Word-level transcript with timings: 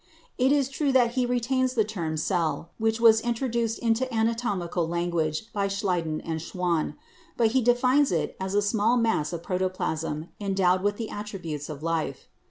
It 0.39 0.51
is 0.51 0.67
true 0.67 0.91
that 0.93 1.11
he 1.11 1.27
retains 1.27 1.75
the 1.75 1.83
term 1.83 2.17
'cell/ 2.17 2.71
which 2.79 2.99
was 2.99 3.21
introduced 3.21 3.77
into 3.77 4.11
anatomical 4.11 4.87
language 4.87 5.53
by 5.53 5.67
Schleiden 5.67 6.19
and 6.23 6.41
Schwann; 6.41 6.95
but 7.37 7.49
he 7.51 7.61
defines 7.61 8.11
it 8.11 8.35
as 8.39 8.55
a 8.55 8.63
small 8.63 8.97
mass 8.97 9.31
of 9.31 9.43
pro 9.43 9.59
toplasm 9.59 10.29
endowed 10.39 10.81
with 10.81 10.97
the 10.97 11.11
attributes 11.11 11.69
of 11.69 11.83
life. 11.83 12.25